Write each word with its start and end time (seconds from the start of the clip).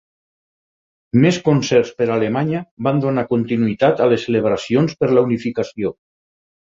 Més 1.25 1.35
concerts 1.49 1.91
per 1.99 2.07
Alemanya 2.15 2.61
van 2.87 3.01
donar 3.03 3.25
continuïtat 3.33 4.01
a 4.07 4.07
les 4.13 4.25
celebracions 4.29 4.97
per 5.03 5.11
la 5.17 5.25
unificació. 5.27 5.93